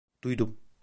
Duydum. 0.23 0.57